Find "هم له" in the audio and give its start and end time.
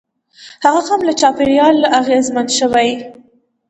0.89-1.13